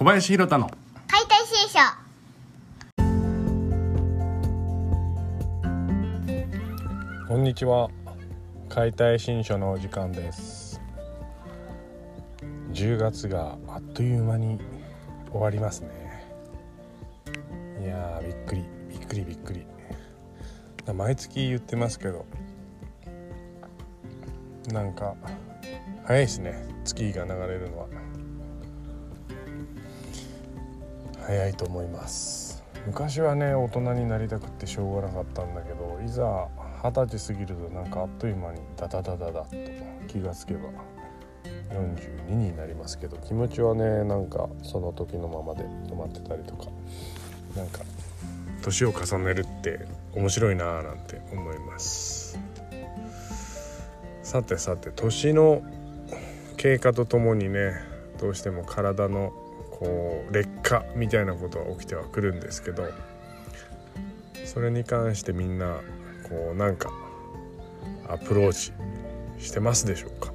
[0.00, 0.70] 小林弘太の。
[1.08, 1.78] 解体新書。
[7.28, 7.90] こんにちは。
[8.70, 10.80] 解体新書のお時間です。
[12.72, 14.58] 10月があっという間に
[15.30, 15.90] 終わりますね。
[17.82, 18.64] いやーびっくり。
[18.88, 19.66] びっくりびっくり。
[20.94, 22.24] 毎月言ってますけど。
[24.72, 25.14] なんか
[26.06, 26.54] 早いですね。
[26.86, 27.86] 月が流れるのは
[31.30, 32.60] 早いと思います。
[32.88, 36.48] 昔はね大人になりたくってしょうがなかったんだけどいざ
[36.82, 40.70] 二十歳過ぎるとなんかあっという間にダダダダダッと気がつけば
[41.70, 46.64] 42になりますけど気持ちはねなんかその時のままで止まってたりとか
[47.54, 47.80] なんか
[48.62, 52.40] 年を重ねるって面白いなーなんて思います。
[54.24, 55.62] さてさて年の
[56.56, 57.74] 経過とともにね
[58.18, 59.32] どうしても体の
[59.80, 62.86] こう劣化みたいなことは起きてはくるんですけど
[64.44, 65.80] それに関してみんな
[66.28, 66.90] こうなんか
[68.06, 68.72] アプローチ
[69.42, 70.32] してますでしょうか？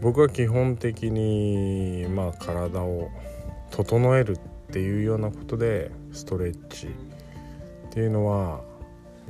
[0.00, 3.10] 僕は基本的にまあ体を
[3.70, 4.38] 整えるっ
[4.70, 6.90] ていうようなことでストレッチっ
[7.90, 8.62] ていうのは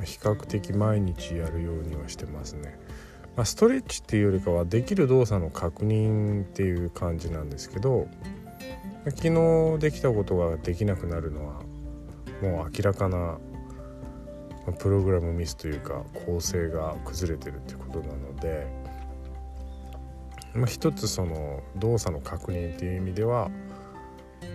[0.02, 2.78] 比較的毎日やるようにはしてますね。
[3.36, 8.08] まあ、ストレッチっていうよりかはできる動作の確認っていう感じなんですけど
[9.04, 11.60] 昨日できたことができなくなるのは
[12.42, 13.38] もう明らかな
[14.78, 18.66] プログラムミスというか構成が崩れてるってことなので、
[20.54, 23.50] まあ、一つその動作の確認っていう意味では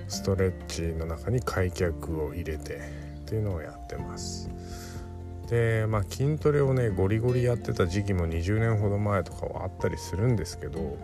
[0.07, 2.81] ストレッチの中に開脚を入れて
[3.21, 4.49] っていうのをやってます。
[5.51, 10.97] でまあ筋トレをねゴリゴリやってた時期も20年ほど前とかはあったりするんですけど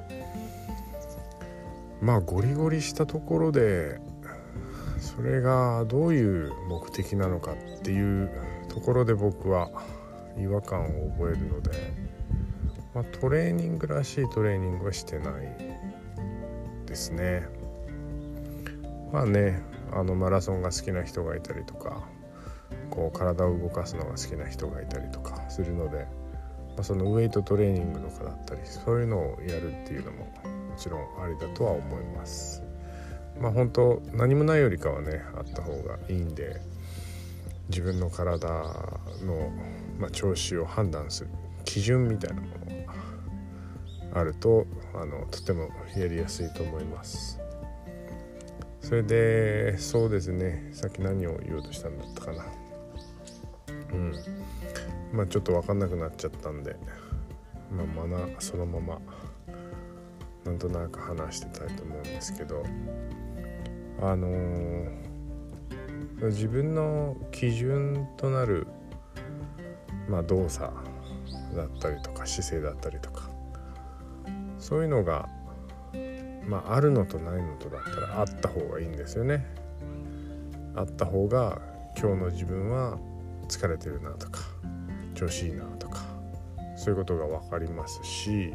[2.02, 4.00] まあゴリゴリしたところで
[5.00, 8.32] それがどういう目的なのかっていう
[8.70, 9.70] ところで僕は
[10.40, 11.72] 違和感を覚えるので、
[12.96, 17.48] まあ、トレーニングらしいトレーニングはしてないですね。
[19.12, 19.62] まあね
[19.92, 22.08] あのマラソンが好きな人がいたりとか
[22.90, 26.08] こう体を動かすのが好きな人がいたりとかするので、
[26.76, 32.64] まあ、そのウェイトトレーニングとかだったりそういうのをやるっていうのももちろんありだとは思います。
[33.40, 36.60] まあ本当何もないよりかはねあった方がいいんで
[37.70, 39.52] 自分の体の、
[40.00, 41.30] まあ、調子を判断する
[41.66, 42.94] 基準みたいなものが
[44.20, 44.66] あると
[44.96, 47.40] あのとてもやりやすいと思います。
[48.82, 52.46] それでそうですねさっき何を言おうとしたんだったかな。
[55.14, 56.76] まあちょっと分かんなくなっちゃったんで
[57.72, 59.00] まあまだそのまま
[60.46, 62.64] なんとなく話してたいと思うんですけど
[64.02, 68.68] あのー、自分の基準となる、
[70.08, 70.72] まあ、動作
[71.56, 73.30] だったりとか姿勢だったりとか
[74.60, 75.28] そういうのが、
[76.48, 79.46] まあ、あるのとないのとだったらあった方がいいんですよね。
[80.76, 81.60] あった方が
[81.98, 83.00] 今日の自分は
[83.48, 84.42] 疲れてるなとか
[85.16, 86.02] 調子いいなとか
[86.76, 88.54] そういうことが分かりますし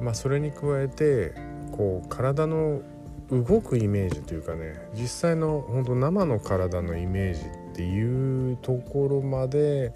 [0.00, 1.34] まあそれに加えて
[1.70, 2.82] こう体の
[3.30, 9.92] 動くイメージというかね実際の本当生の体のイメージっていうところまで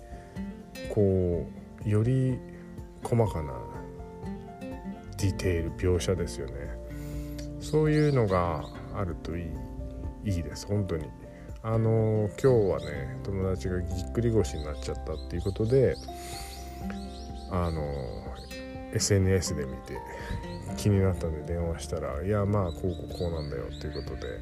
[0.95, 1.47] こ
[1.85, 2.39] うより
[3.03, 3.53] 細かな
[5.19, 6.53] ディテール描写ですよね。
[7.61, 8.65] そういうのが
[8.95, 9.45] あるといい
[10.25, 11.05] いいです本当に。
[11.67, 15.97] あの今日はね友達がぎっくり腰になっちゃったっていうことで
[17.51, 17.83] あの
[18.95, 19.99] SNS で見て
[20.77, 24.39] 気になったんで電話したら「いやまあこうこうこうなんだよ」っていうことで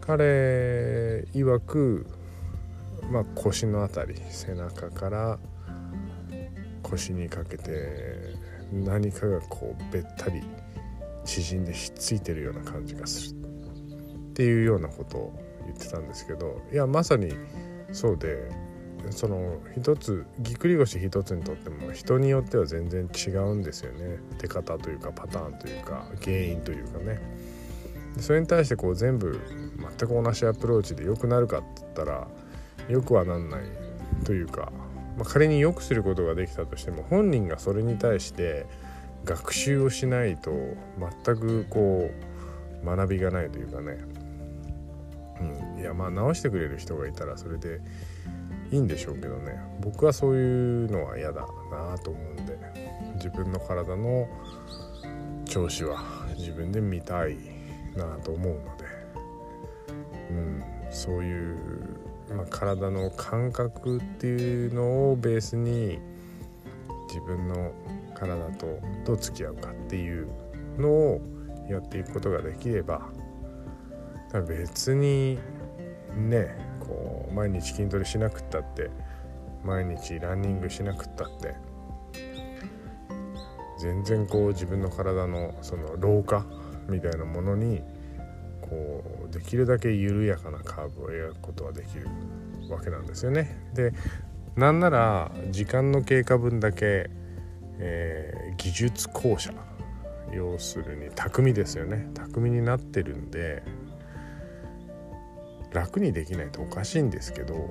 [0.00, 2.06] 彼曰く、
[3.08, 5.38] まあ、腰の辺り背中から
[6.82, 8.34] 腰にかけて
[8.72, 10.42] 何かがこうべったり
[11.24, 17.32] 縮んでひっついてるような感じがするっていうようなことを言ってたんですけどいやまさに
[17.92, 18.50] そうで
[19.10, 24.18] その一つぎっくり腰一つにとっても人によっては全然違うんですよね。
[24.40, 27.20] 出方というかパターンというか原因というかね。
[28.18, 29.38] それに対してこう全部
[29.98, 32.28] 全く同じアプローチで良くなるかって言ったら
[32.88, 33.60] よくはなんない
[34.24, 34.72] というか、
[35.16, 38.66] まあ、仮に良くすることができたとしても本人がそれに対して
[39.24, 40.50] 学習をしないと
[41.24, 42.10] 全くこ
[42.82, 43.98] う学びがないというかね、
[45.78, 47.80] いやまあ直してくれる人がいたらそれで
[48.70, 49.60] いいんでしょうけどね。
[49.80, 52.96] 僕はそういうのは嫌だなと思うんで。
[53.16, 54.28] 自分の体の
[55.46, 55.98] 調子は
[56.36, 57.36] 自分で見たい
[57.96, 58.84] なと思うので、
[60.30, 61.58] うん、そういう、
[62.34, 65.98] まあ、体の感覚っていうのをベースに
[67.08, 67.72] 自分の
[68.14, 70.28] 体とどう付き合うかっていう
[70.78, 71.20] のを
[71.68, 73.08] やっていくことができれば
[74.46, 75.38] 別に
[76.16, 78.90] ねこう毎日筋トレしなくったって
[79.64, 81.54] 毎日ランニングしなくったって
[83.78, 86.46] 全然こう自分の体のその老化
[86.88, 87.82] みたいなものに
[88.62, 92.08] こうできるだけ緩やかなカーブを描くことができる
[92.70, 93.70] わけなんですよね。
[93.74, 93.92] で
[94.56, 97.10] なんなら時間の経過分だけ、
[97.78, 99.52] えー、技術校舎
[100.32, 103.62] 要するに巧みですよね巧みになってるんで
[105.72, 107.70] 楽にできないとおかしいんですけど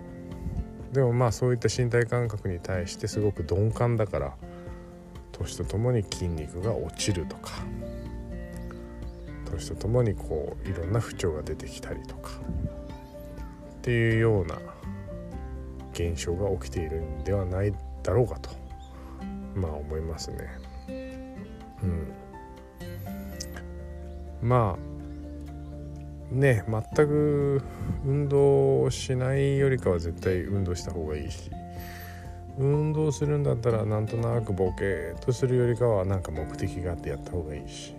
[0.92, 4.34] でもまあそういった身体感覚に対してすごく鈍感だから
[5.32, 7.52] 年とともに筋肉が落ちるとか
[9.52, 12.32] 年とともにこういろんな不調が出てきたりとか
[13.78, 14.58] っていうような
[15.94, 18.50] 現象が起きているんではないだろうかと
[19.56, 20.50] まあ思いますね。
[21.84, 22.08] うん、
[24.42, 24.95] まあ
[26.32, 27.62] ね全く
[28.06, 31.52] 運動しないよりかは絶対運動した方がいいし
[32.58, 37.96] 運動するんだったらなんとなくボケとするよりかはなんか目的があってやった方がいいし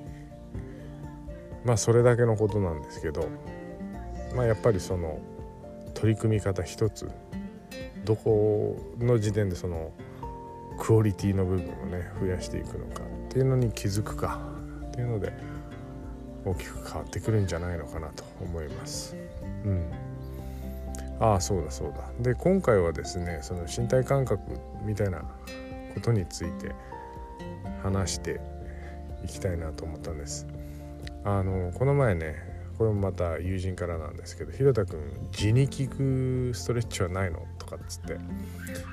[1.65, 3.29] まあそれだけのことなんですけど
[4.35, 5.19] まあやっぱりその
[5.95, 7.11] 取り組み方一つ
[8.05, 9.93] どこの時点でその
[10.79, 14.41] クオリティの部分をね増やしていくのかっていうのに気づくか
[14.89, 15.33] っていうので
[16.47, 19.15] 大きく変わってくるんじゃないのかなと思います。
[19.65, 19.91] うん
[21.19, 24.43] ああそうだそうだで今回はですねその身体感覚
[24.85, 25.23] みたいな
[25.95, 26.75] ことについて
[27.83, 28.39] 話して
[29.25, 30.47] いきたいなと思ったんです
[31.25, 32.35] あのこの前ね
[32.77, 38.19] これもまた友人からなんですけど「ひろたくん地に効くストレッチはないの?」とかっつって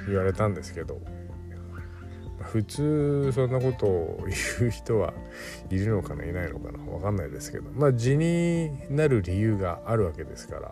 [0.07, 1.01] 言われたんですけど
[2.43, 4.25] 普通そんなことを
[4.59, 5.13] 言う人は
[5.69, 7.69] いるのかないないのかな分かんないですけど。
[7.71, 10.71] まあ地になる理由があるわけですから。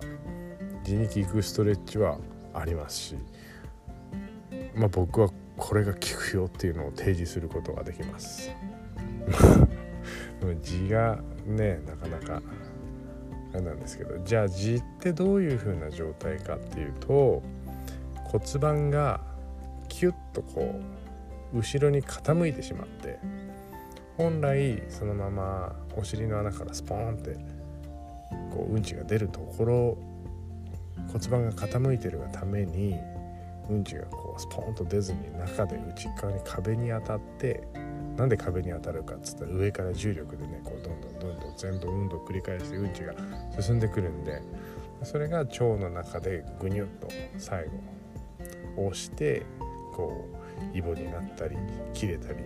[0.84, 2.18] 地に効くストレッチは
[2.54, 3.16] ありますし、
[4.76, 8.52] まあ、僕はこれが効くよっていうのを提示することができます。
[10.64, 12.42] 字がねなかなか
[13.54, 14.18] あれなんですけど。
[14.24, 17.44] じゃあ字ってどういう風な状態かっていうと
[18.26, 19.22] 骨盤が
[19.88, 21.01] キュッとこう
[21.54, 23.20] 後ろに傾いてしまって
[24.18, 27.36] 本来そのままお尻の穴からスポーンって
[28.52, 29.98] こううんちが出るところ
[31.12, 32.96] 骨盤が傾いてるがために
[33.70, 37.64] うんちがこうスポーンと出ずに中で内側に壁に当たって
[38.18, 43.14] なんで壁に当たるかっつったら上から重力でねこうどんどんどんどん全部運動を繰り返してうんちが
[43.60, 44.42] 進んでくるんで
[45.04, 47.08] それが腸の中でぐにゅっと
[47.38, 47.66] 最
[48.76, 49.46] 後押して
[49.94, 50.41] こう
[50.74, 51.58] イボになったり
[51.94, 52.40] 切れたり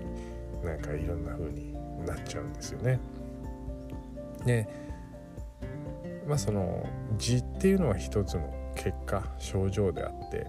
[0.63, 1.73] なんかいろんな風に
[2.06, 3.00] なっちゃうんですよね。
[4.45, 4.67] で
[6.27, 10.47] まあその痔っていうのは一つの結果症状であって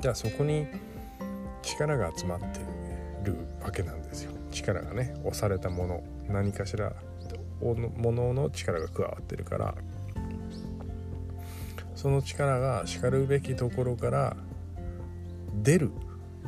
[0.00, 0.66] じゃあそこに
[1.62, 2.60] 力が集まって
[3.24, 6.92] るわけなんですよ力がね押されたもの何かしら
[7.60, 9.74] ものの力が加わってるから
[11.94, 14.36] その力がしかるべきところから
[15.54, 15.90] 出る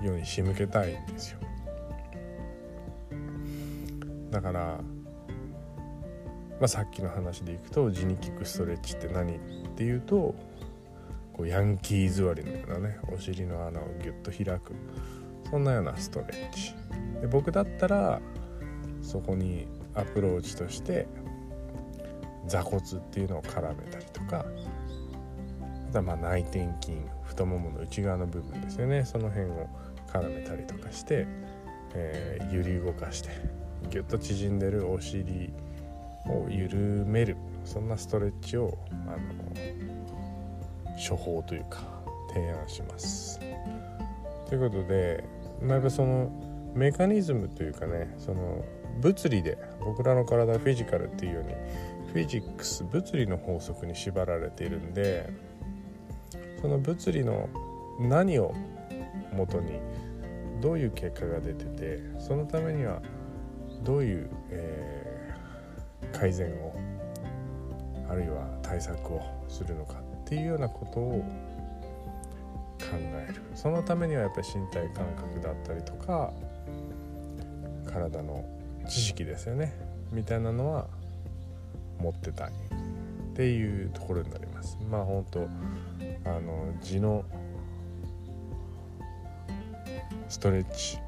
[0.03, 1.39] ように仕向けたいんですよ。
[4.31, 4.81] だから
[6.63, 9.39] まあ、さっきの話でいくと地に効くストレッチって何っ
[9.75, 10.33] ていうと
[11.33, 14.73] こうヤンキー座りのようなねお尻の穴をギュッと開く。
[15.51, 16.73] そんなようなストレッチ。
[17.21, 18.21] で僕だったら
[19.03, 21.09] そこにアプローチとして
[22.47, 24.47] 座骨っていうのを絡めたりとか
[26.01, 29.69] まあ内転筋太ももの内側の部分ですよねその辺を
[30.13, 31.27] 絡めたりとかして、
[31.95, 33.29] えー、揺り動かして
[33.91, 35.53] ギュッと縮んでるお尻
[36.27, 39.19] を緩めるそんなストレッチをあの
[40.97, 41.81] 処方というか
[42.33, 43.41] 提案します。
[44.49, 45.25] ということで
[45.61, 46.31] なんかその
[46.75, 48.65] メカニズムというかねその
[49.01, 51.55] 物理で僕らの体フィジカルっていうように
[52.13, 55.31] フィジックス物理の法則に縛られているんで
[56.63, 57.49] その物理の
[58.01, 58.55] 何を
[59.35, 59.81] もとに
[60.61, 63.03] どういう結果が出ててそのためには
[63.83, 65.13] どういう、えー
[66.13, 66.75] 改善を
[68.09, 71.25] あるいは対策をするのかっていうようなことを
[72.79, 73.43] 考える。
[73.55, 76.33] そのためにはやっぱり身体感覚だったりとか
[77.87, 78.45] 体の
[78.89, 79.73] 知識ですよね
[80.13, 80.87] みたいなのは
[81.99, 84.79] 持ってたいっていうところになります。
[84.91, 85.49] まあ本当
[86.25, 87.25] あの地の
[90.29, 90.99] ストレッチ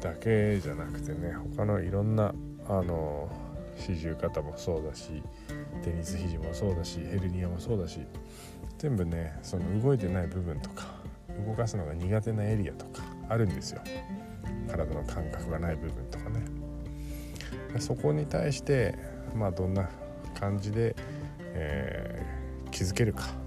[0.00, 2.34] だけじゃなくてね他のいろんな
[2.68, 3.30] あの
[3.76, 5.22] 四十肩もそうだし
[5.82, 8.00] テニス肘もそうだしヘルニアもそうだし
[8.78, 10.86] 全部ねその動いてない部分とか
[11.46, 13.80] 動かすのが苦手なエリアとかあるんですよ。
[14.68, 16.44] 体の感覚がない部分とかね。
[17.78, 18.98] そこに対して
[19.34, 19.88] まあどんな
[20.38, 20.94] 感じで、
[21.54, 23.41] えー、気づけるか。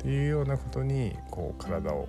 [0.00, 2.08] っていうようなことにこう体を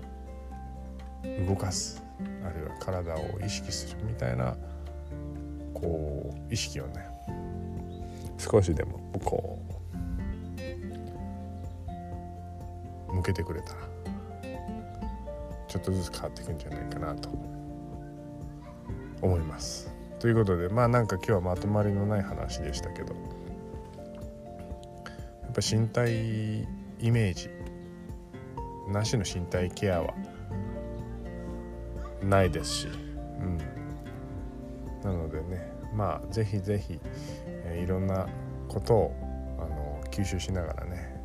[1.46, 2.02] 動かす
[2.42, 4.56] あるいは体を意識するみたいな
[5.74, 7.06] こう意識をね
[8.38, 9.60] 少しでもこ
[13.10, 13.80] う向けてくれたら
[15.68, 17.30] ちょっとずつ変わっていくんじゃないかなと
[19.22, 19.94] 思います。
[20.20, 23.20] ということでまあなんか今日はまとまりのない話でしたけどや
[25.50, 26.62] っぱ身体
[27.00, 27.61] イメージ
[28.88, 30.14] なしの身体ケアは
[32.24, 33.58] ないですし、うん、
[35.04, 37.00] なのでねまあぜひぜひ
[37.64, 38.28] えー、いろんな
[38.68, 39.16] ことを
[39.60, 41.22] あの吸収しながらね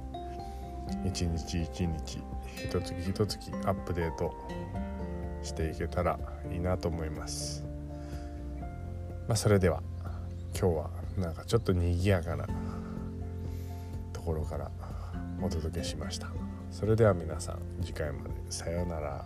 [1.05, 2.19] 一日一日
[2.65, 4.35] 一月一月アップデート
[5.43, 6.19] していけたら
[6.53, 7.65] いいなと思います。
[9.29, 9.83] まあ、それでは
[10.59, 12.47] 今日はなんかちょっと賑やかな
[14.13, 14.71] ところから
[15.43, 16.46] お届けしました。
[16.71, 19.25] それでは皆さん次回までさようなら。